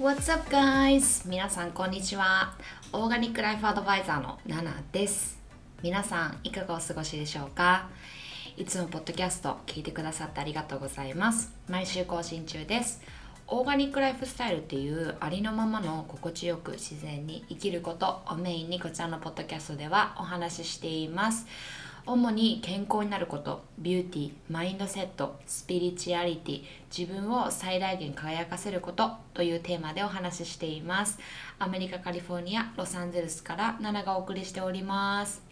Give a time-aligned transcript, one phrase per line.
[0.00, 1.28] What's up guys?
[1.28, 2.54] 皆さんこんにちは。
[2.90, 5.38] オーガニックライフアドバイザーのナナです。
[5.82, 7.90] 皆さんいかがお過ごしでしょうか？
[8.56, 11.52] いつもポッドキャスト聞いてくださってありがとうございます。
[11.68, 13.02] 毎週更新中です。
[13.46, 21.46] オーガニックライフスタイルっていうありのままの心地よく自然に生きることをメインにこちらのポッドキャストではお話ししています。
[22.06, 26.62] 主に健康になることビューティーマインドセットスピリチュアリティ
[26.96, 31.18] 自分を最大限輝かせることというテーマでお話ししています。
[31.58, 35.42] アメリカカリフォルニアロサンゼルスからナナがお送りしております。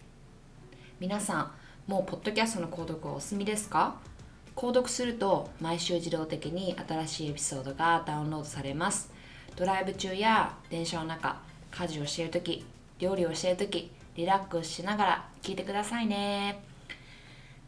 [0.98, 1.52] 皆さん
[1.86, 3.94] もうポッドキャストの購読はお済みですか？
[4.56, 9.12] 購読すると毎週自動的に新しいエピソードがダウンロードされます。
[9.54, 12.64] ドライブ中や電車の中家事をしている時
[12.98, 16.60] 料理をしている時リラックスしながら聞いてくださいね。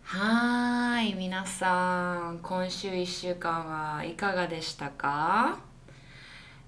[0.03, 5.61] はーい皆さん今週1週間はいかがでしたか？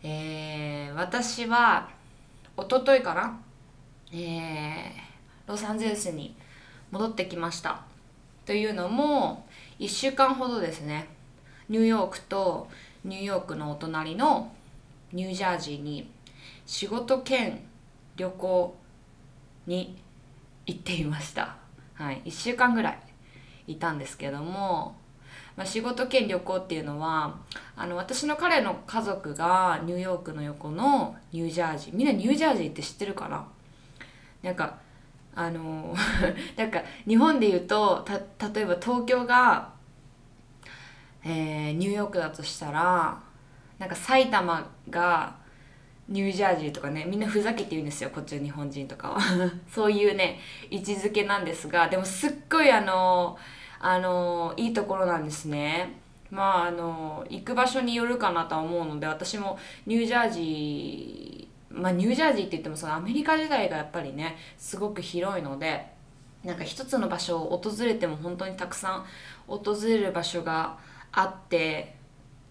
[0.04, 1.88] えー、私は
[2.56, 3.40] 一昨日かな？
[4.12, 6.36] えー、ロサンゼルスに
[6.92, 7.80] 戻ってきました。
[8.46, 9.44] というのも
[9.80, 11.08] 1週間ほどですね。
[11.68, 12.68] ニューヨークと
[13.04, 14.52] ニューヨークのお隣の
[15.12, 16.08] ニュージャージーに
[16.66, 17.58] 仕事兼
[18.14, 18.76] 旅行
[19.66, 19.96] に
[20.66, 21.56] 行っていました、
[21.94, 22.98] はい、1週間ぐらい
[23.66, 24.96] いたんですけども、
[25.56, 27.36] まあ、仕事兼旅行っていうのは
[27.76, 33.46] あの私の彼の家族がニューヨークの横のニュージャージーみんなニュージャージーって知ってるかな？
[34.42, 34.78] なんか
[35.34, 35.94] あの
[36.56, 39.70] なんか日本で言うとた例えば東京が、
[41.24, 43.18] えーニューヨークだとしたら
[43.78, 45.41] なんか埼玉が
[46.08, 49.20] ニュージャージーとかねみんなふざけて言うんですよこっちの日本人とかは。
[49.70, 50.38] そういうね
[50.70, 53.38] 位置づけなんですがでもすっごいあの
[53.80, 56.00] あのいいところなんですね。
[56.30, 65.92] まああの行く場所によるかなとは思うので私もニュージャージーまあニュージャージーって言ってもそのアメリカ時代がやっぱりねすごく広いので
[66.42, 69.04] なんか一つの場所を訪れても本当にたくさん
[69.46, 70.78] 訪れる場所が
[71.12, 71.94] あって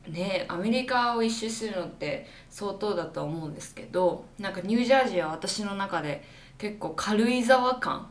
[0.07, 6.23] ねアメリカを一周するのって相当だと思うんですけどなんかニュージャージーは私の中で
[6.57, 8.07] 結構軽井沢感。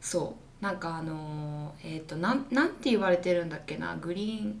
[0.00, 0.64] そう。
[0.64, 3.96] なんかあのーえっ、となんなんて言われてるんだっけな。
[3.96, 4.60] グリーン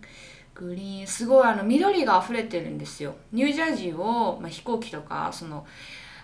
[0.54, 3.14] グリーンすごいあの緑が溢れてるんですよ。
[3.32, 5.66] ニュージャージーを、まあ、飛行機とかその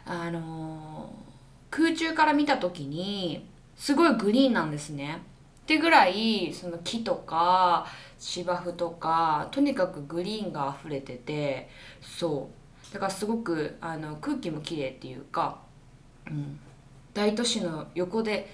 [0.04, 1.28] あのー
[1.70, 3.46] 空中から見た時に
[3.76, 5.20] すごいグリーンなんですね。
[5.62, 7.86] ってぐらいその木とか
[8.18, 11.68] 芝生とかとにかくグリーンが溢れてて
[12.00, 12.58] そう。
[12.92, 15.58] だからすごくあの空気も綺麗っていうか、
[16.26, 16.58] うん、
[17.12, 18.48] 大都市の横で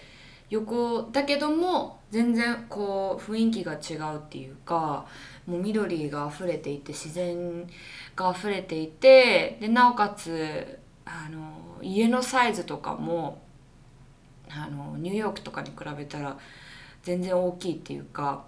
[0.51, 5.07] 横だけども全然こう雰囲気が違うっていうか
[5.47, 7.67] もう緑が溢れていて自然
[8.15, 13.43] が溢れていてでなおかつあの家のサイズとかも
[14.51, 16.37] あのニューヨークとかに比べたら
[17.03, 18.45] 全然大きいっていうか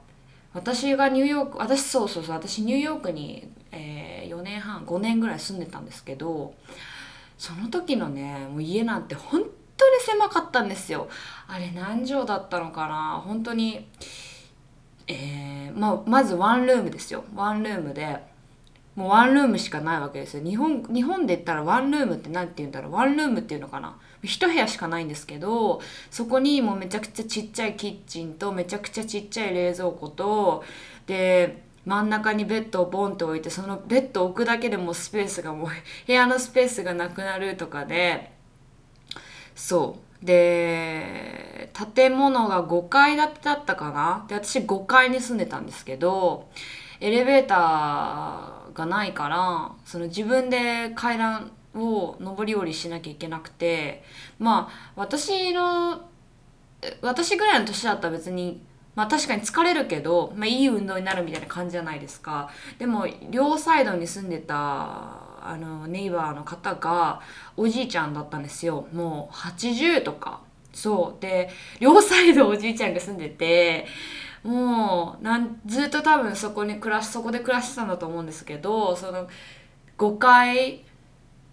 [0.56, 6.52] 私がニューヨーク私そうそうそう私ニューヨークに、えー4年半5年ぐらい住んでたんですけど
[7.38, 9.42] その時のねもう家なんて本
[9.76, 11.08] 当に狭かったんですよ。
[11.46, 13.22] あれ何畳だったのかな？
[13.24, 13.86] 本当に
[15.06, 17.24] えーまあ、まずワンルームですよ。
[17.34, 18.18] ワンルームで
[18.96, 20.42] もうワンルームしかないわけですよ。
[20.42, 22.92] 日本日本で言ったらワンルームって何て言うんだろう。
[22.92, 23.96] ワンルームっていうのかな。
[24.22, 25.80] 一部屋しかないんですけど
[26.10, 30.64] そこにもうめちゃくちゃちっちゃいキッチンとめちゃくちゃちっちゃい冷蔵庫と
[31.06, 35.68] で真ん中にベッドをボンと置いてそのベッドを置くだけでもスペースがもう
[36.06, 38.32] 部屋のスペースがなくなるとかで
[39.54, 40.06] そう。
[40.24, 44.24] で建物が5階建てだったかな。
[44.28, 46.48] で私5階に住んでたんですけど
[47.00, 54.02] エレベーターがないからその自分で階段を上り下りしなきゃいけなくて
[54.38, 56.08] まあ私の
[57.00, 58.62] 私ぐらいの年だったら別に
[58.94, 62.48] まあ確かに疲れるけど、まあ、いい運動になるみたいな感じじゃないですか。
[62.78, 67.20] でも両サイドに住んでたあのネイバーの方が
[67.56, 68.88] おじいちゃんだったんですよ。
[68.92, 70.40] もう80とか。
[70.72, 71.22] そう。
[71.22, 73.86] で両サイドおじいちゃんが住んでて
[74.47, 79.28] もうなんずっと多分そこに暮らしそこで暮らしてたんだと思うんですけどその
[79.98, 80.84] 5階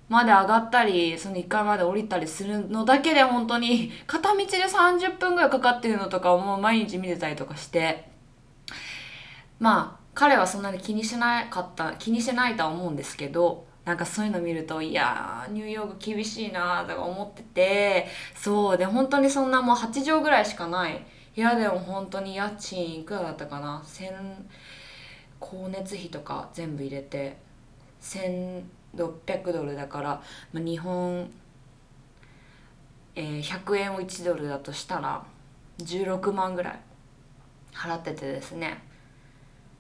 [0.10, 8.12] まで上がったりその1階まで降りたりするのだけで本当に 片道で30分ぐらいかかってるのとかをもう毎日見てたりとかして。
[9.60, 24.12] まあ彼はそんなに気にしなかった気にしないとは思うんですけどなんかそういうの見るといやニューヨーク厳しいなーとか思っててそうで本当にそんなもう8畳ぐらいしかない部屋でも本当に家賃いくらだったかな？1
[25.42, 27.38] 光熱費とか全部入れて
[28.02, 28.64] 1600
[29.52, 30.22] ドルだから、
[30.54, 31.30] まあ、日本、
[33.16, 35.26] えー、100円を1ドルだとしたら
[35.80, 36.80] 16万ぐらい
[37.74, 38.84] 払っててですね。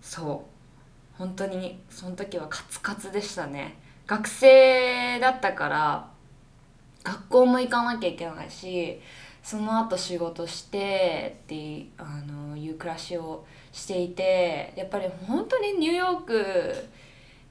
[0.01, 1.17] そう。
[1.17, 3.77] 本当にその時はカツカツでしたね。
[4.07, 6.07] 学生だったから
[7.03, 8.99] 学校も行かなきゃいけないし
[9.43, 16.75] その後仕事してってあのいう暮らしをしていてやっぱり本当にニューヨーク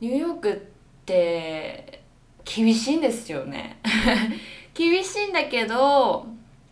[0.00, 0.56] ニューヨークっ
[1.04, 2.02] て
[2.44, 3.78] 厳しいんですよね。
[4.74, 6.26] 厳しいんだけど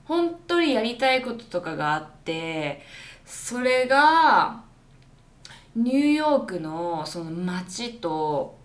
[0.07, 2.83] 本当にやりたいこととかがあって
[3.27, 4.63] それが
[5.77, 8.59] ニューヨークのその街と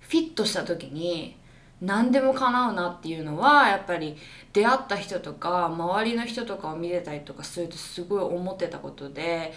[0.00, 1.36] フィットした時に
[1.82, 4.16] 何でも叶うなっていうのはやっぱり
[4.52, 9.52] 出会った人とか周りの人とかを見れたりとかするとすごい思ってたことで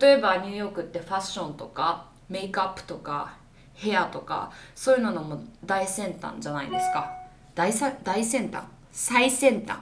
[0.00, 3.34] 例えばニューヨークってファッションとかメイクアップとか
[3.74, 7.10] ヘアとかそういうののも大先端じゃないですか。
[7.54, 8.64] 大さ大先端？
[8.92, 9.78] 最先端？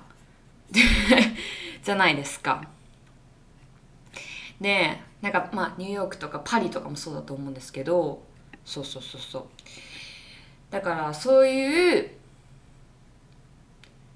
[1.82, 2.62] じゃないですか。
[4.60, 8.22] でなんかまあニューヨークとかパリとかもそうだと思うんですけど
[8.64, 9.44] そうそうそうそう。
[10.70, 12.10] だからそういう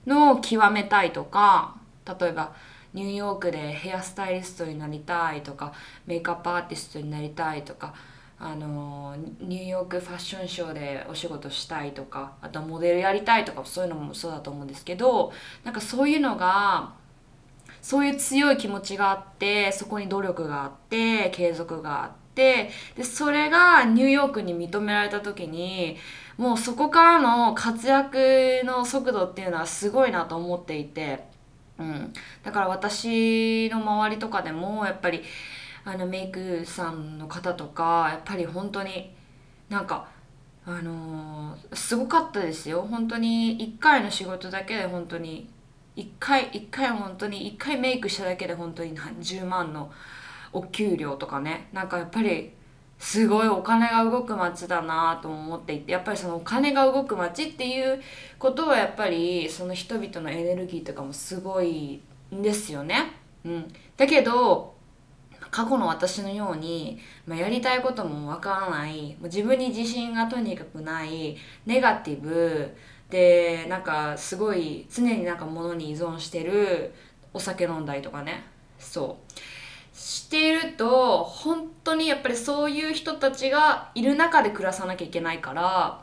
[0.07, 1.77] のを極めたいとか
[2.21, 2.53] 例えば
[2.95, 5.73] ニューヨークでヘアスタイリストになりたいとか
[6.07, 7.95] メイクアップアーティストになりたいとか
[8.39, 15.33] あのニューヨークファッションショーでお仕事したいとかあとはモデルやりたいとかそういうのもそうだと思うんですけど
[15.65, 16.93] なんかそういうのが
[17.81, 25.97] そういう強い気持ちがあってそこに努力があって継続があってでそれがニューヨークに認められた時に
[26.37, 31.25] もうそこからの活躍の速度っていうのはすごいなと思っていて、
[31.79, 32.13] うん、
[32.43, 35.23] だから私の周りとかでもやっぱり
[35.85, 39.15] あのメイクさんの方とかやっぱり本当に
[39.69, 40.09] なんか
[40.65, 42.83] あのー、すごかったですよ。
[42.83, 45.51] 本当に1回の仕事だけで本当に
[45.97, 49.91] 1回1回本当に1回メイクしただけで本当に何十万の
[50.53, 51.69] お給料とかね。
[51.73, 52.53] なんかやっぱり
[53.03, 58.01] すごいお金が動く街だなと思っていてやっぱりそのお金が動く街っていう
[58.39, 62.01] ことはやっぱりその人々のエネルギーとかもすごい
[62.33, 63.11] んですよね。
[63.45, 64.75] うん、だけど
[65.51, 69.17] 過去の私のように、まあ、やりたいこともわからない。
[69.25, 71.37] 自分に自信がとにかくない。
[71.67, 72.73] ネガティブ。
[73.11, 76.95] でなんかすごい常になんか物に依存してる
[77.35, 78.45] お酒飲んだりとかね。
[78.79, 79.33] そう。
[80.03, 86.03] していると本当にやっぱりそういう人たちがいる中で暮らさなきゃいけないから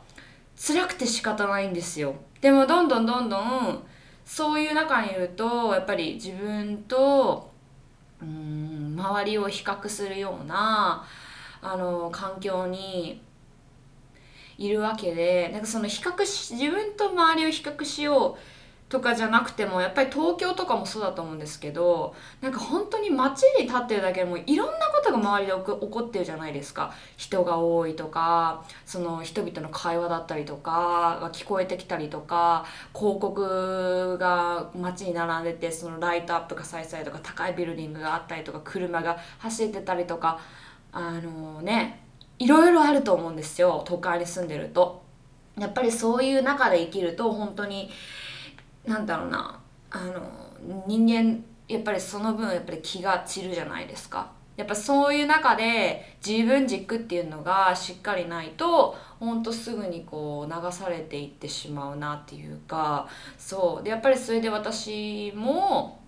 [0.56, 2.16] 辛くて仕方ないんですよ。
[2.40, 3.84] でもどんどんどんどん
[4.24, 7.52] そういう中にいるとやっぱり自分と
[8.22, 11.06] うん周りを比較するような
[11.62, 13.22] あの環境に
[14.58, 18.59] いるわけでなんかその比較し自分と周りを比較しよう
[18.90, 32.66] とかじゃなくてもやっぱり東京とかもそうだと思うんですけどなんか本当に街に立ってるだけでもいろんなことが周りで起こってるじゃないですか人が多いとかその人々の会話だったりとかが聞こえてきたりとか
[32.96, 40.40] 広告が街に並んでてそのライトアップがされたりとか高いビルディングがあったりとか車が走ってたりとか
[40.92, 42.02] あのね
[42.40, 45.08] いろいろあると思うんですよ都会に住んでると。
[45.60, 47.90] やっぱりそういう中で生きると本当に
[48.90, 49.60] なんだろうな。
[49.92, 54.32] あの人間やっぱりその分やっぱり気が散るじゃないですか。
[54.58, 63.08] やっぱそういう中で自分軸っていうのがしっかりないとほんとすぐにこう流されていってしまうなっていうか。
[63.38, 63.84] そう。
[63.84, 66.02] でやっぱりそれで私も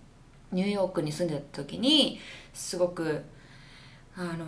[0.50, 2.18] ニューヨークに住んでた時に
[2.52, 3.22] すごく
[4.16, 4.44] あの、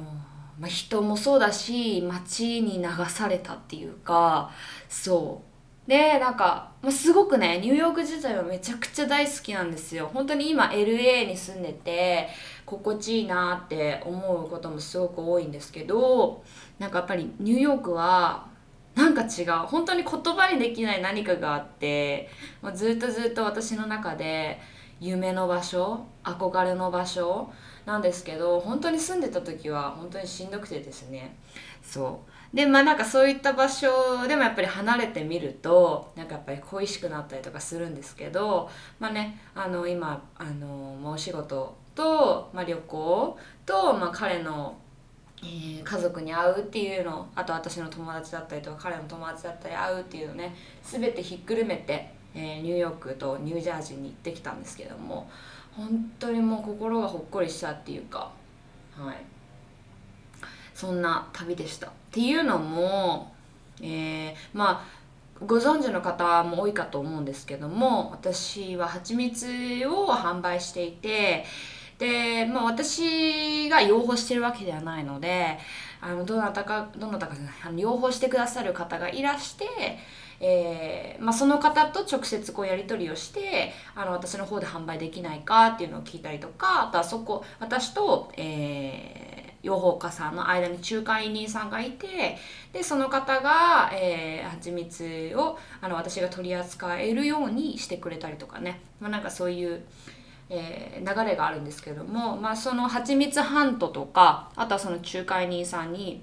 [0.58, 4.50] まあ、人もそうだし街に流されたっていうか。
[4.88, 5.53] そう。
[5.86, 10.10] でなんか、まあ、すごくねニューヨーク自体はめちゃくちゃ大好きなんですよ。
[10.12, 12.28] 本当に今 LA に住んでて
[12.64, 16.42] 心地いいなって思うこともすごく多いんですけど
[16.78, 18.46] なんかやっぱりニューヨークは
[18.94, 19.66] なんか違う。
[19.66, 22.30] 本当に言葉にできない何かがあって、
[22.62, 24.60] まあ、ずっとずっと私の中で
[25.00, 27.52] 夢の場所憧れの場所
[27.84, 31.36] なんですけど本当に住んでた時は本当にしんどくてですね。
[31.82, 32.33] そう。
[32.54, 38.70] でまあなんかそういった場所でもやっぱり離れてみるとなんかやっぱり恋しくなったりとかするんですけど
[39.00, 44.78] まあねあの今あの、お仕事と、まあ、旅行と、まあ、彼の
[45.42, 55.28] えー、家族に会うっていうのあと私の友達だったりとか彼の友達だったり会うっていうのね全てひっくるめて、えー、ニューヨークとニュージャージーに行ってきたんですけども
[55.76, 58.32] 本当にもう心がほっこりしたっていうか
[58.96, 59.33] はい。
[60.84, 61.88] そんな旅でした。
[61.88, 63.32] っていうのも
[63.82, 69.46] えー、まあご存知の方も多いかと思うんですけども私は蜂蜜
[69.86, 71.44] を販売していて
[71.98, 75.58] で、まあ、私が養蜂してるわけではないので
[76.00, 79.64] あのどなたかどなたかじゃないあの養蜂してくださる方がいらして
[80.40, 89.33] えーまあ、その方と直接こうやり取りをしてあの私の方で販売できないかっていうのを聞いたりとかあとはそこ私と、えー、
[89.64, 92.38] 養蜂家さんの間に仲介人さんがいて
[92.72, 99.82] でその方が、えー、蜂蜜をあの私が取り扱えるようにしてくれたりとかね、まあ、なんかそういう。
[100.50, 106.22] えー、流れがあるんですけども、まあ、その蜂蜜ハントとかあとはその仲介人さんに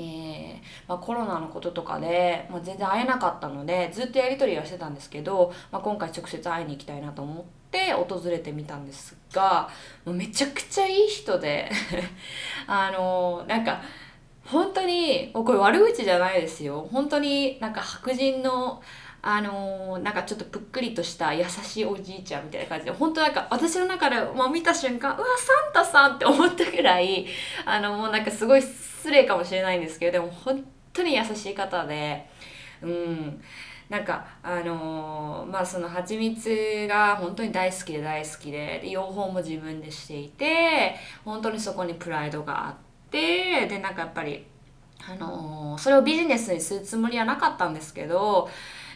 [0.00, 9.68] えー、まあ、コロナのこととかで、まあ、全然会えなかったのでずっとやり取りはしてたんですけど、まあ、今回直接会いに行きたいなと思って訪れてみたんですが
[10.04, 11.70] もうめちゃくちゃいい人で
[12.66, 13.82] あのなんか
[14.46, 16.88] 本当にこれ悪口じゃないですよ。
[16.90, 18.82] 本当になんか白人の
[19.22, 27.26] あのー、なんかちょっとぷっくりとした優しいおじいちゃんみたいな感じで本当なんか私の中で、まあ、見た瞬間うわサンタさんって思ったぐらい
[27.64, 32.26] あのもうなんかすごい失礼かもしれないんですけどでも本当に優しい方で
[32.82, 33.42] うん。
[33.90, 42.74] なんかあのー、まあその蜂蜜が本当に大好きで大好きでで養蜂も自分でしていて本当にそこにプライドがあっ
[43.10, 44.46] てでなんかやっぱり
[45.08, 48.48] あのー、それをビジネスにするつもりはなかったんですけど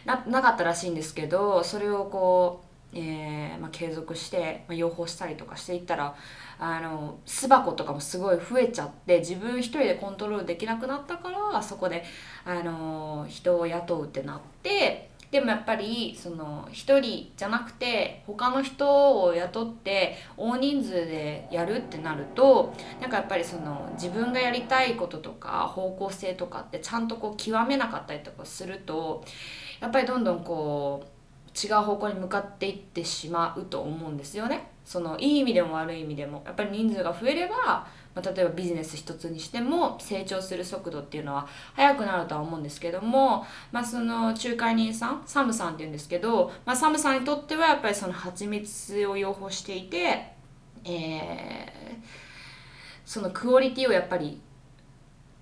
[0.05, 6.15] ななかったらしいんですけどそれをこう、えーまあ、継続して、まあ、養蜂したりとかしていったら
[6.59, 12.03] あの巣箱とかもすごい増えちゃって自分一人でコントロールできなくなったからそこで
[12.45, 29.25] あの人を雇うってなってでもやっぱりその1人じゃなくて他の人を雇って大人数でやるってなるとなんかやっぱりその自分がやりたいこととか方向性とかってちゃんとこう極めなかったりとかすると
[29.85, 34.71] やっぱりどんどんこう違う方向に向かっていってしまうと思うんですよね。
[34.83, 50.33] そのいい意味でも悪い意味でもやっぱり人数が増えれば、まあ、例えばビジネス一つにしても成長する速度っていうのは速くなるとは思うんですけども、まあ、その仲介人さんサムさんっていうんですけど、まあ、サムさんにとってはやっぱりその蜂蜜を養蜂していて、
[50.83, 52.05] えー、
[53.05, 54.41] そのクオリティをやっぱり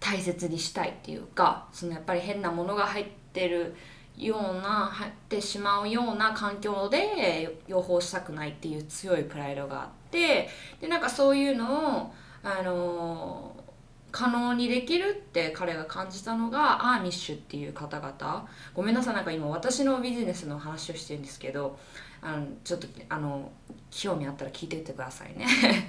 [0.01, 3.73] 大切にしたいっていうかそのやっぱり変なものが入ってる
[4.17, 13.55] ような入ってしまうような環境で養蜂したくないっていう強いプライドがあってでなんかそういうのをあの
[14.11, 18.47] 可能にできるって彼が感じたのがアーミッシュっていう方々。
[18.75, 21.79] ごめんなさいなんか今私のビジネスの話をしてるんですけど
[22.21, 23.51] あのちょっとあの
[23.89, 25.47] 興味あったら聞いてってくださいね。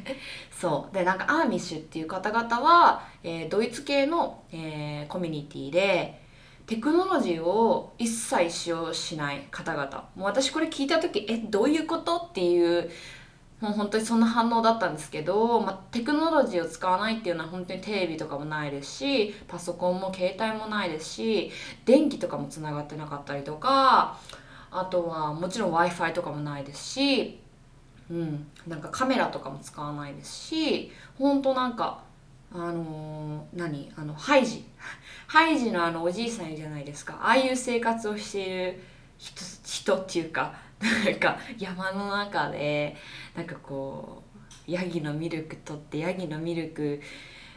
[0.50, 0.94] そう。
[0.94, 6.23] でなんかアーミッシュっていう方々は、えー、ドイツ系の、えー、コミュニティで
[6.66, 10.08] テクノロジーを一切使用しない方々。
[10.14, 12.16] もう私これ聞いた時えどういうこと？
[12.16, 12.90] っていう
[13.60, 21.50] もう本当にそんな反応だったんですけど、まあ、テクノロジーを使わないっていうのは本当にテレビとかもないですしパソコンも携帯もないですし
[21.86, 24.18] 電気とかもつながってなかったりとか
[24.70, 27.40] あとはもちろん w i f i とかもないですし、
[28.10, 32.02] うん、なんかカメラとかも使わないですし本当なんか
[32.56, 33.92] あのー、何？
[33.96, 34.64] あのハイジ。
[35.26, 37.18] ハイジのあのおじいさんいるじゃないですか。
[37.20, 38.80] ああいう生活をしている
[39.18, 40.54] 人人っていうか
[41.04, 42.96] なんか山の中で
[43.34, 44.22] なんかこ
[44.68, 47.00] うヤギのミルク取ってヤギのミルク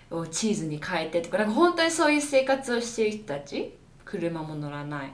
[0.09, 3.77] をチーズに変えてとかなんか本当にそういう生活をしている人たち。
[4.03, 5.11] 車も乗らない。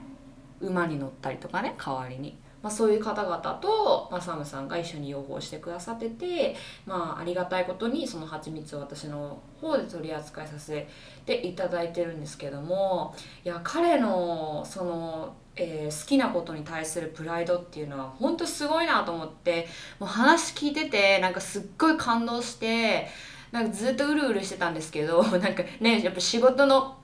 [0.62, 2.38] 馬に乗ったりとかね代わりに。
[2.64, 6.56] まあ、そういう方々と、まあ、サムさんが一緒に養蜂してくださってて、
[6.86, 10.88] まあ、ありがたいことにその蜂蜜を私の方で取り扱いさせ
[11.26, 19.68] ていただいてるんですけどもいや彼のその、えー、好きなことに対するプライドっていうのは本当すごいなと思って
[20.00, 23.10] もう話聞いててなんかすっごい感動して
[23.52, 26.98] なんかずっとうるうるしてたんですけど なんかねやっぱ仕事の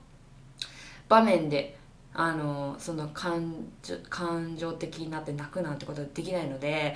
[1.06, 1.76] 場面で
[2.22, 6.94] あのその感情感情的になって泣くなんてことはできないので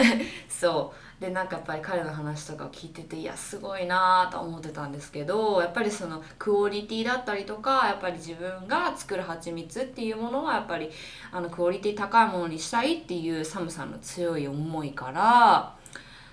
[0.48, 1.22] そう。
[1.22, 10.90] でなんかやっぱり彼の話とかを聞いてていやすごいなと思ってたんですけどやっぱりそのクオリティだったりとかやっぱり自分が作る蜂蜜っていうものはやっぱり
[11.32, 15.74] あのクオリティ高いものにしたいっていうサムさんの強い思いから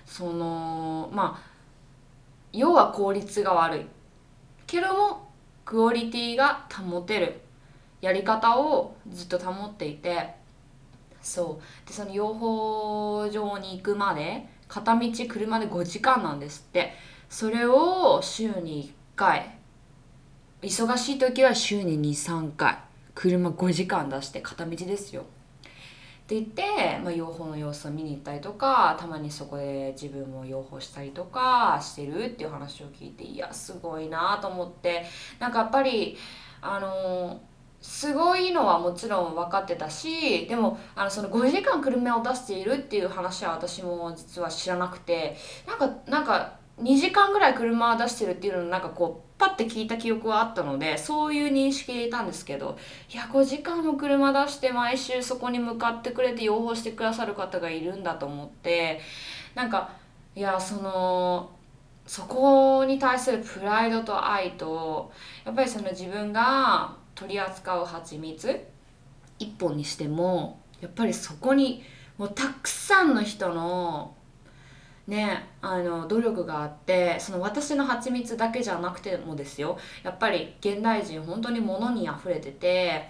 [0.04, 1.50] そのまあ
[2.52, 3.86] 要は効率が悪い。
[4.66, 5.30] けども
[5.64, 7.43] クオリティが保てる。
[8.04, 10.34] やり方をずっと保っていて
[11.22, 11.88] そう。
[11.88, 12.34] でその養
[13.24, 16.92] 蜂場に行くまで片道車で5時間なんですって。
[17.30, 19.58] それを週に1回。
[20.62, 22.78] 忙しい時は週に23回。
[23.14, 25.22] 車5時間出して片道ですよ。
[25.22, 25.24] っ
[26.26, 26.62] て言って、
[27.02, 35.04] まあ、養蜂の様子を見に行ったりとかたまにそこで自分も養蜂したりとかしてるっていう話を聞いていやすごいなと思って。
[35.38, 36.16] なんかやっぱり
[36.60, 37.40] あの
[37.84, 45.36] すごいのはもちろん分かってたしでもあのその5時間車を出しているっていう話は私も実は知らなくて
[45.68, 52.78] なんかなんか2時間ぐらい車を出してるっていうのをなんかこうパッて聞いた記憶はあったのでそういう認識でいたんですけど
[53.12, 58.98] いや5時間も車出して毎週そこに向かってくれて養蜂してくださる方がいるんだと思って
[59.54, 59.90] なんか
[60.34, 61.50] いやその
[62.06, 65.12] そこに対するプライドと愛と
[65.44, 68.66] やっぱりその自分が取り扱う蜂蜜？
[69.38, 71.82] 一本にしてもやっぱりそこに
[72.18, 74.14] もうたくさんの人の
[75.06, 79.78] ねあの努力があってその私の蜂蜜だけじゃなくてもですよ。
[80.02, 83.08] やっぱり現代人本当に物に溢れてて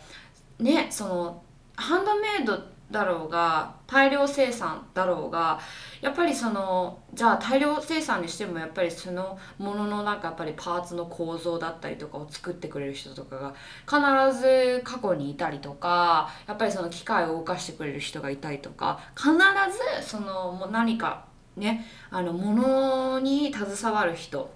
[0.59, 1.43] ねその
[1.77, 5.59] ハンドメイドだろうが大量生産だろうが
[6.01, 13.55] やっぱりそのじゃあ大量生産にしてもやっぱりそのもののなんかやっぱりパーツの構造だったりとかを作ってくれる人とかが
[13.87, 21.27] 必ず過去にいたりとかやっぱりその機械を動かしてくれる人がいたりとか必ずその何か
[21.57, 24.51] ねあの物に携わる人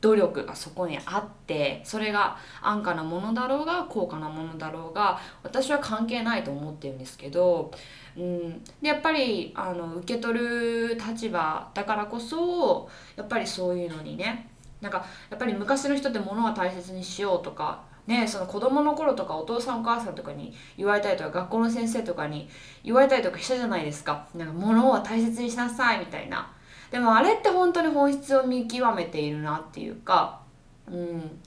[0.00, 7.70] 努力がそこにあってそれが安価なものだろうが高価なものだろうが私は関係ないと思ってるんですけど、
[8.16, 14.48] うん、でやっぱりあの受け取る立場だからこそやっぱりそういうのにね
[14.80, 22.48] なんかやっぱり昔の人って物は大切にしようとかね、その子供の頃とかお父さんお母さんとかに言われたりとか学校の先生とかに
[22.82, 24.26] 言われたりとかしたじゃないですか。
[24.34, 26.50] なんか物は大切にしなさいみたいな。
[26.90, 30.40] でもあれって本当に本質を見極めているなっていうか
[30.86, 31.40] うん。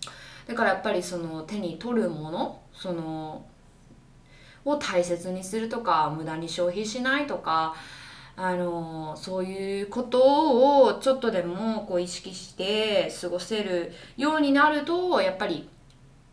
[0.48, 3.46] だからやっぱりその手に取るものその
[4.66, 7.76] を大切にするとか無駄に消費しないとか
[8.36, 15.70] あのそういうことをちょっとでもこう意識して過ごせるようになるとやっぱり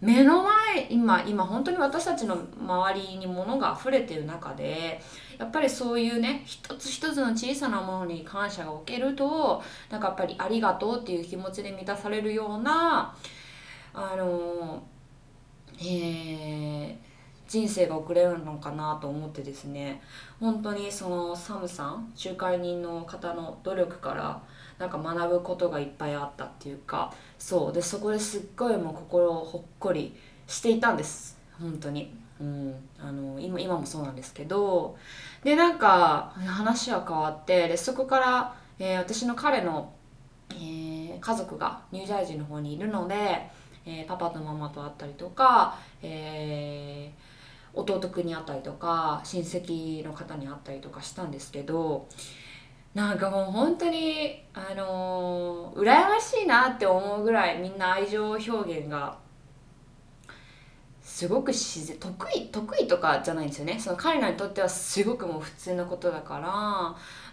[0.00, 5.00] 目の前今今本当に私たちの周りに物が溢れてる中で
[5.40, 13.16] やっぱりそういうね一つ一つの小さなものに感謝が置けるとなんかやっぱりありがとうっていう気持ちで満たされるような
[13.94, 14.83] あの
[15.79, 16.94] えー、
[17.48, 20.03] 人生が送れるのかなと思ってですね。
[20.38, 24.42] 本当にそのサムさん仲介人の方の努力から
[24.79, 27.72] なんか学ぶことがいっぱいあったっていうかそう。
[27.72, 30.14] でそこですっごいもう心をほっこり
[30.46, 31.38] していたんです。
[31.59, 32.19] 本当に。
[32.40, 34.96] うん、あの今今もそうなんですけど
[35.44, 39.92] でなんか話は変わってでそこから、えー、私の彼の、
[40.53, 43.50] えー、家族がニュージャージーの方にいるので、
[43.85, 47.12] えー、パパとママと会ったりとか、え
[47.72, 52.09] 弟くんに会ったりとか親戚の方に会ったりとかしたんですけど
[52.94, 59.16] なんかもう本当にあのー、羨ましいなって思うぐらいみんな愛情表現が
[61.20, 63.78] すごく自然得意得意とかじゃないんですよね。
[63.78, 66.38] その彼らにとってはすごくもう普通のことだか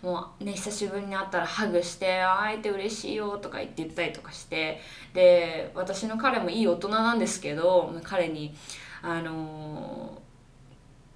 [0.04, 4.82] らもうね久しぶりに会ったらハグして「会えて嬉しいよ」とか言って言ったりとかして
[5.14, 8.54] で私の彼もいい大人なんですけど彼に
[9.02, 10.22] あの、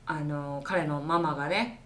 [0.06, 1.81] あの、彼のママがね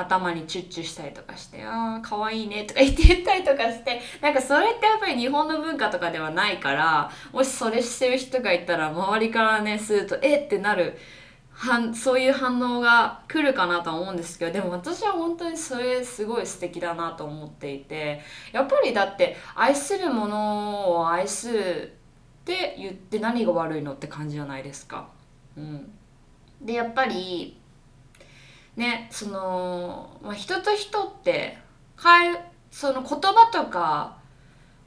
[0.00, 10.98] 頭にチュッチュしたりとかして「ああかわいいね」とか言って言ったりとかしてなんかそれってやっぱり日本の文化とかではないからもしそれしてる人がいたら周りからねすると「えっ!」ってなる
[11.52, 21.92] はそういう反応が来るかなとは思うんですけどでも私は本当にそれすごい素敵だなと思っていてやっぱりだって愛するものを愛する
[22.40, 25.08] って言って何が悪いのって感じじゃないですか。
[25.56, 25.92] うん、
[26.62, 27.59] でやっぱり
[28.80, 31.56] ねその、まあ、人と人って
[31.96, 32.36] 会
[32.70, 34.18] その言葉とか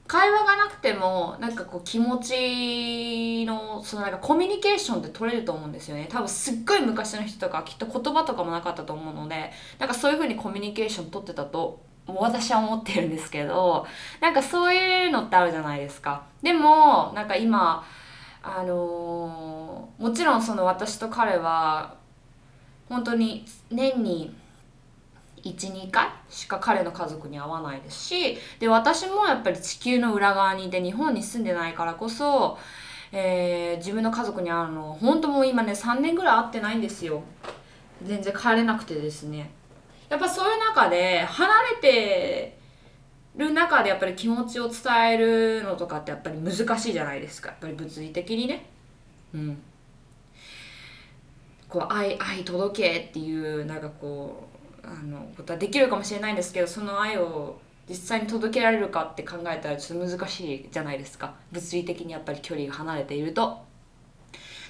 [0.08, 6.08] 会話がなくてもなんかこう気持ちのそのなんかコミュニケーションって取れると思うんですよね。
[6.12, 13.88] 多分すっごい昔の人とかきっと言葉とかもなかったと思うのでなんかそういう風にコミュニケーション取ってたと私は思ってるんですけど
[14.20, 16.26] なんかそういうのってあるじゃないですか。
[16.42, 17.86] でもなんか今
[18.42, 21.96] あのー、もちろんその私と彼は
[22.90, 24.36] 本当に年に
[25.44, 32.58] 12回しか彼の家族に会わないですしで私もやっぱり地球の裏側にいて日本に住んでないからこそ、
[33.12, 37.24] えー、自分の家族に会うの本当もう今ね3年ぐらい会ってないんですよ。
[38.04, 39.52] 全然帰れなくてですね。
[40.10, 42.58] やっぱそういう中で離れて
[43.36, 44.80] る中でやっぱり気持ちを伝
[45.14, 47.50] えるのとかってやっぱり難しいじゃないですか。
[47.50, 48.66] やっぱり物理的にね。
[49.34, 49.62] うん。
[51.74, 54.48] こう愛愛届けっていうなんかこ
[54.84, 57.60] うあのことはできるかもしれないんですけどその愛を
[57.90, 61.34] 実際に届けられるかって考えたらちょっと難しいじゃないですか。
[61.52, 63.58] 物理的にやっぱり距離が離れていると。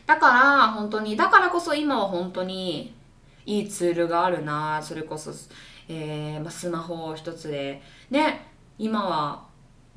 [0.05, 2.95] だから本当にだからこそ今は本当に
[3.45, 4.81] いいツールがあるな。
[4.81, 5.31] それこそ、
[5.89, 7.81] えーま、スマホ一つで。
[8.11, 8.47] ね
[8.79, 9.43] 今は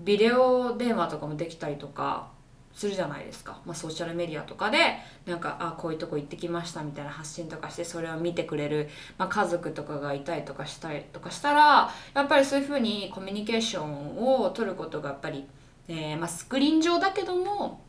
[0.01, 2.35] ビデオ電話とかもできたりとか。
[2.77, 15.47] するじゃないですか、まあ、ソーシャルメディアとかでなんかあこういうとこ行ってきましたみたいな発信とかしてそれを見てくれる、まあ、家族とかがいたりとかしたりとかしたらやっぱりそういうふうにコミュニケーションを取ることがやっぱり、
[15.89, 17.81] えーまあ、スクリーン上だけども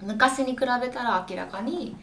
[0.00, 1.96] 昔に比べたら明らかに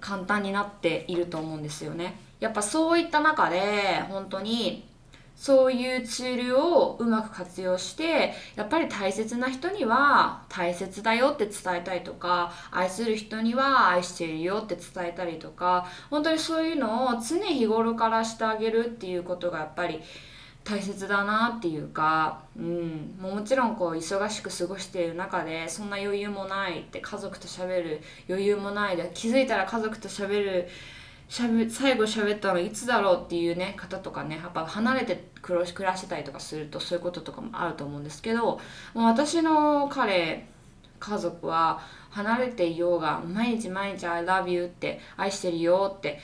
[0.00, 2.18] 簡単になっていると思うんですよね。
[2.40, 4.89] やっぱそういった中で本当に
[5.40, 20.02] そういうツールをうまく活用してやっぱり大切な人には大切だよって伝えたりとか愛する人には愛しているよって伝えたりとか本当にそういうのを常日頃からしてあげるっていうことがやっぱり
[20.62, 30.68] 大切だなっていうか、うん、もちろんこう忙しく過ごしている中でそんな余裕もないって家族と喋る余裕もないで気づいたら家族と喋る
[31.30, 38.58] しゃべ最後喋ったのいつだろうっていうね方とかねやっぱ離れて暮らしてたりとかするとそういうこととかもあると思うんですけども
[38.96, 40.48] う私の彼
[40.98, 46.18] 家族は離れていようが毎日毎日「I love you」って「愛してるよ」って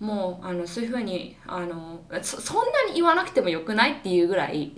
[0.00, 4.72] もうあのそういうふうにあのそそんなに言わなくてもよくないっていうぐらい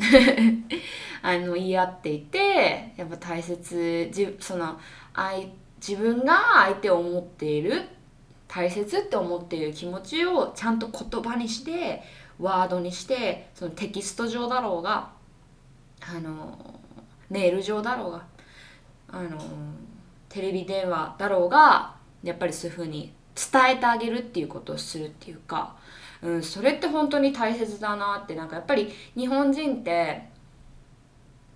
[1.23, 4.79] あの言い合っていてやっぱ大切じその
[5.15, 7.83] 愛自分が相手を思っている
[8.53, 12.03] 大切って思っている気持ちをちゃんと言葉にして
[12.41, 15.13] ワードにしてそのテキスト上だろうが
[16.01, 16.81] あの
[17.31, 18.27] メール上だろうが
[19.09, 19.39] あの
[20.29, 25.77] テレビ電話だろうがやっぱりそういうふうに伝えてあげるっていうことをするっていうか、
[26.21, 30.29] うん、それって本当に大切だなってなんかやっぱり日本人って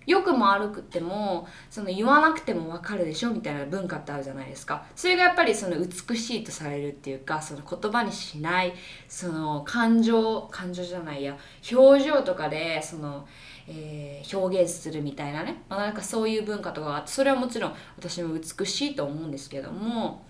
[0.05, 4.85] 良くも悪くてもその言わなくても分かるでしょみたいな文化ってあるじゃないですか。
[4.95, 8.73] それがやっぱりその美しいとされるっていうかその言葉にしない
[9.07, 11.37] その感情感情じゃないや
[11.71, 13.27] 表情とかでその、
[13.67, 20.25] えー、表現するみたいなね、まあ、なんかそういう文化とかがあってそれはもちろん私も美しいと思うんですけども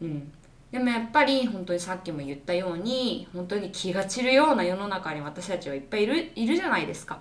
[0.00, 0.32] うん。
[0.70, 7.20] でもやっぱり本当にさっきも言ったように本当に気が散るような世の中に私たちはいっぱいいるいるじゃないですか。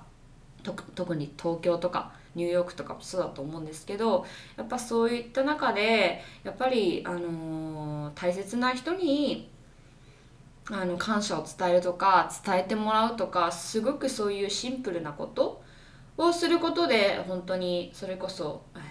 [0.72, 4.26] 特に東京とかニューヨークとかもそうだと思うんですけど
[4.58, 9.50] やっぱそういった中でやっぱり、あのー、大切な人に
[10.70, 15.62] あの感謝を伝えるとか伝えてもらうとかすごくそういうシンプルなこと
[16.18, 18.88] をすることで本当にそれこそ、あのー、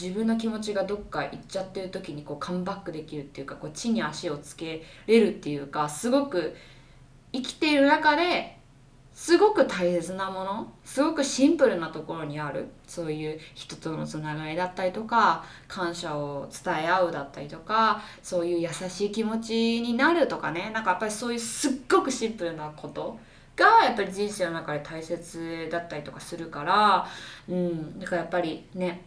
[0.00, 6.54] 自分の気持ちがどっか行っちゃってる時にこうカムバックできるっていうかこう地に足をつけれるっていうかすごく
[7.32, 8.58] 生きている中で
[9.14, 12.66] すごく大切なものすごくシンプルなところにある。
[12.86, 20.70] そういう人とのつながりだったりとか感謝を伝え合うだったりとかそういう優しい気持ちになるとかね。
[20.74, 23.18] なんかやっぱりそういうすっごくシンプルなこと
[23.56, 27.06] がやっぱり人生の中で大切だったりとかするから
[27.48, 27.98] うん。
[28.00, 29.04] だからやっぱりね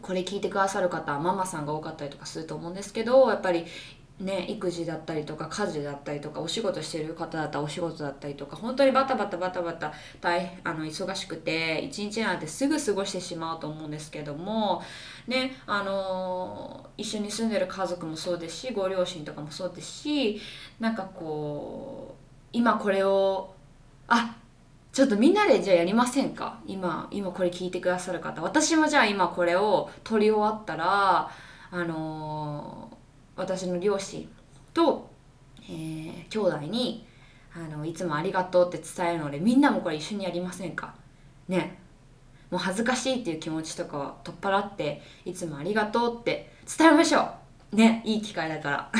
[0.00, 3.66] これ聞いてくださる方ママさんが多かったりとかすると思うんですけどやっぱり
[4.20, 14.82] ね、育児だったりとか家事だったりとかお仕事してる方だったらお仕事だったりとか本当にバタバタバタバタ大あの忙しくて一日なんてすぐ過ごしてしまうと思うんですけども、
[15.28, 20.40] ねあの、一緒に住んでる家族もそうですしご両親とかもそうですし
[20.80, 23.54] なんかこう今これを
[24.08, 24.34] あ
[24.92, 26.58] ちょっとみんなでじゃあやりませんか？
[26.66, 28.42] 今今これ聞いてくださる方。
[28.42, 31.30] 私もじゃあ今これを撮り終わったら
[31.70, 32.87] あの
[33.38, 34.28] 私の両親
[34.74, 35.08] と、
[35.62, 37.06] えー、兄弟に
[37.54, 40.94] あのいつもありがとうって伝えるのでみんなもこれ一緒にやりませんか？
[41.48, 41.78] ね。
[42.50, 47.30] もう恥ずかしいっていう気持ちとかは取っ払っていつもありがとうって伝えましょ
[47.72, 47.76] う。
[47.76, 48.02] ね。
[48.04, 48.90] いい機会だから。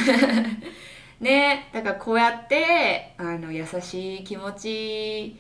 [1.21, 1.71] ね。
[1.73, 5.37] だからこうやってあの優しい気持ち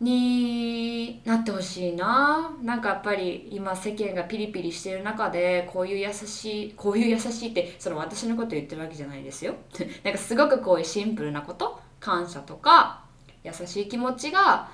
[0.00, 2.56] になってほしいな。
[2.62, 9.54] なんかやっぱり今世間がピリピリしてる中でこういう優しいこういう優しいってその私のこと言ってるわけじゃないですよ。
[10.02, 13.04] なんかすごくこういうシンプルなこと感謝とか
[13.44, 14.70] 優しい気持ちが、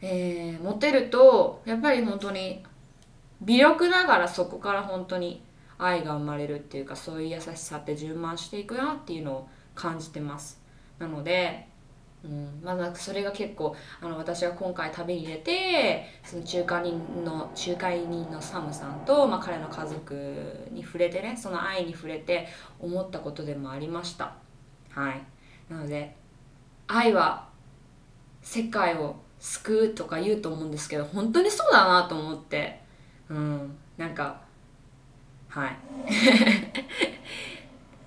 [0.00, 2.62] えー、持てるとやっぱり本当に
[3.42, 5.42] 微力ながらそこから本当に
[5.78, 10.62] 愛が生まれるっていうかそういう優しさって充満していくなっていうのを感じてます。
[11.00, 11.66] なので
[12.24, 12.60] うん。
[12.62, 22.48] まあ、なんかそれが結構あの私が今回旅に出てその仲介人の仲介人のサムさんと、まあ、彼の家族に触れてねその愛に触れて
[22.80, 24.34] 思ったことでもありました。
[24.90, 25.22] はい。
[25.70, 26.16] なので
[26.86, 27.48] 愛は
[28.42, 32.80] 世界を救うとか言うと思うんですけど本当にそうだなと思って。
[33.28, 33.76] うん。
[33.96, 34.40] なんか
[35.48, 35.76] はい。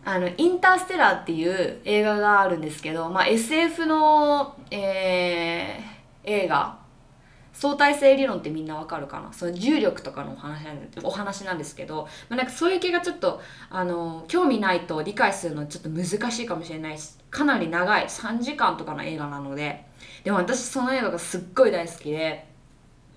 [0.09, 6.79] あの、インターステラーっていう映画があるんですけど、まあ、SF の、えー、映画、
[7.51, 9.33] 相対性理論ってみんなわかるかな？
[9.33, 19.83] その重力とかのお話なんお話なんですけど、まあ、なんかそういう系がちょっと、あの、興味ないと理解するのちょっと難しいかもしれないし、かなり長い、3時間とかの映画なので、
[20.23, 22.47] でも私その映画がすっごい大好きで、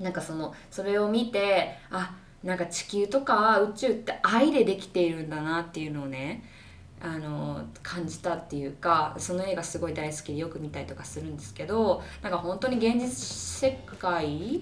[0.01, 6.43] なんかその、それを見て、あ、なんか地球とか宇宙って愛でできているんだなっていうのをね、
[7.03, 14.61] あの感じたっていうかその映画すごい大好きでよく見たりとかするんですけどなんか本当に現実世界っ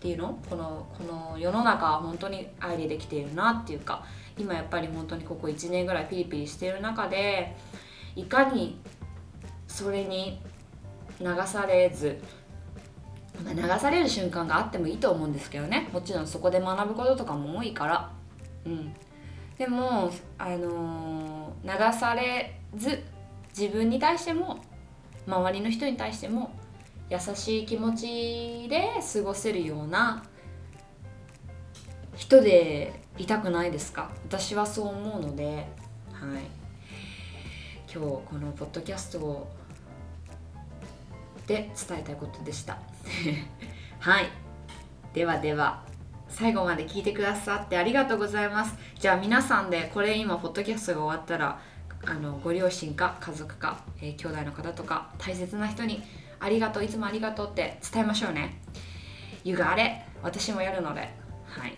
[0.00, 0.38] ていうの？
[0.48, 4.04] このこの世の中は本当に愛でできているなっていうか
[4.38, 7.54] 今やっぱり本当にここ1年ぐらいピリピリしている中で
[8.16, 8.78] いかに
[9.68, 10.40] それに
[11.20, 12.18] 流されず
[13.44, 15.90] 流される瞬間があってもいいと思うんですけどね。
[15.92, 18.10] もちろんそこで学ぶこととかも多いから。
[18.64, 18.94] うん。
[19.58, 23.02] でもあの、流されず
[23.56, 24.58] 自分に対しても
[25.26, 26.52] 周りの人に対しても
[27.08, 30.24] 優しい気持ちで過ごせるような
[32.16, 34.10] 人でいたくないですか？
[34.26, 35.66] 私はそう思うので、はい、
[37.92, 39.46] 今日このポッドキャスト
[41.46, 42.78] で伝えたいことでした。
[44.00, 44.26] はい。
[45.12, 45.82] ではでは。
[46.34, 48.74] 最後まで聞いてくださってありがとうございます。
[48.98, 51.60] じゃあ皆さんでこれ今ポッドキャストが終わったら
[52.04, 56.02] あのご両親か家族か、えー、兄弟の方とか大切な人に
[56.40, 58.60] ありがとういつもありがとうって伝えましょうね。
[59.44, 61.02] You got it 私もやるので。
[61.02, 61.76] はい。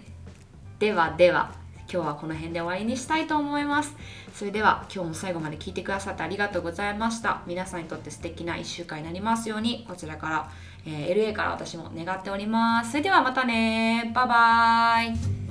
[0.78, 3.94] ではでは今日はこの辺で終わりにしたいと思います。
[4.32, 7.42] それでは今日も最後まで聞いてくださってありがとうございました。
[7.46, 10.50] 皆さんにとって素敵な1週間になりますようにこちらから
[10.86, 12.92] えー、LA から私も願っております。
[12.92, 15.45] それではまたねバイバーイ